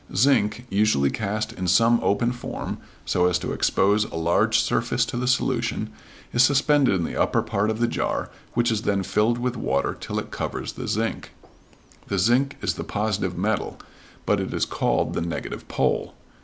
Zinc, 0.15 0.65
usually 0.71 1.11
cast 1.11 1.53
in 1.53 1.67
some 1.67 1.99
open 2.01 2.31
form, 2.31 2.79
so 3.05 3.27
as 3.27 3.37
to 3.37 3.53
expose 3.53 4.03
a 4.05 4.15
large 4.15 4.57
surface 4.57 5.05
to 5.05 5.15
the 5.15 5.27
solution, 5.27 5.91
is 6.33 6.41
suspended 6.41 6.95
in 6.95 7.03
the 7.03 7.15
upper 7.15 7.43
part 7.43 7.69
of 7.69 7.77
the 7.79 7.85
jar, 7.87 8.31
which 8.55 8.71
is 8.71 8.81
then 8.81 9.03
filled 9.03 9.37
with 9.37 9.55
water 9.55 9.93
till 9.99 10.17
it 10.17 10.31
covers 10.31 10.71
the 10.71 10.87
zinc. 10.87 11.33
The 12.07 12.17
zinc 12.17 12.57
is 12.63 12.73
the 12.73 12.83
positive 12.83 13.37
metal, 13.37 13.79
but 14.25 14.39
it 14.39 14.55
is 14.55 14.65
called 14.65 15.13
the 15.13 15.21
negative 15.21 15.67
pole. 15.67 16.15